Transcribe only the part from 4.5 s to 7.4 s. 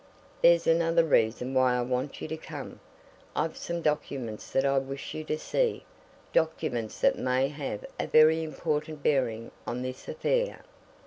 I wish you to see documents that